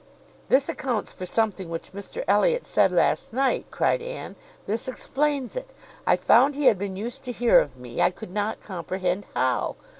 "This 0.49 0.67
accounts 0.67 1.13
for 1.13 1.27
something 1.27 1.69
which 1.69 1.91
Mr 1.91 2.23
Elliot 2.27 2.65
said 2.65 2.91
last 2.91 3.33
night," 3.33 3.67
cried 3.69 4.01
Anne. 4.01 4.35
"This 4.65 4.87
explains 4.87 5.55
it. 5.55 5.69
I 6.07 6.15
found 6.15 6.55
he 6.55 6.65
had 6.65 6.79
been 6.79 6.95
used 6.95 7.23
to 7.25 7.31
hear 7.31 7.59
of 7.59 7.77
me. 7.77 8.01
I 8.01 8.09
could 8.09 8.31
not 8.31 8.61
comprehend 8.61 9.27
how. 9.35 9.75